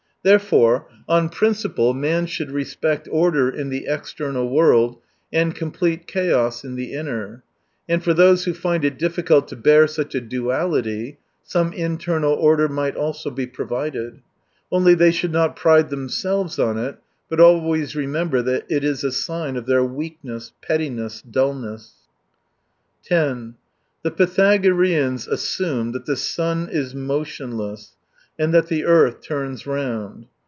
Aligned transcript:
Therefore, 0.23 0.87
on 1.09 1.29
principle 1.29 1.95
man 1.95 2.27
should 2.27 2.51
respect 2.51 3.07
order 3.11 3.49
in 3.49 3.69
the 3.69 3.87
external 3.87 4.47
world 4.47 4.99
and 5.33 5.55
complete 5.55 6.05
chaos 6.05 6.63
in 6.63 6.75
the 6.75 6.93
inner. 6.93 7.43
And 7.89 8.03
for 8.03 8.13
those 8.13 8.43
who 8.43 8.53
find 8.53 8.85
it 8.85 8.99
diffi 8.99 9.25
cult 9.25 9.47
to 9.47 9.55
bear 9.55 9.87
such 9.87 10.13
a 10.13 10.21
duality, 10.21 11.17
some 11.41 11.73
internal 11.73 12.33
order 12.33 12.69
might 12.69 12.95
also 12.95 13.31
be 13.31 13.47
provided. 13.47 14.21
Only, 14.71 14.93
they 14.93 15.09
should 15.09 15.31
not 15.31 15.55
pride 15.55 15.89
themselves 15.89 16.59
on 16.59 16.77
it, 16.77 16.97
but 17.27 17.39
always 17.39 17.95
remember 17.95 18.43
that 18.43 18.65
it 18.69 18.83
is 18.83 19.03
a 19.03 19.11
sign 19.11 19.57
of 19.57 19.65
their 19.65 19.83
weakness, 19.83 20.51
pettiness, 20.61 21.23
dullness. 21.23 21.93
10 23.05 23.55
The 24.03 24.11
Pythagoreans 24.11 25.27
assumed 25.27 25.95
that 25.95 26.05
the 26.05 26.15
sun 26.15 26.69
is 26.71 26.93
motionless 26.93 27.95
and 28.39 28.51
that 28.53 28.67
the 28.67 28.85
earth 28.85 29.21
turns 29.21 29.67
round. 29.67 30.25